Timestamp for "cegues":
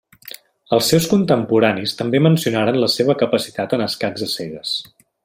4.39-4.73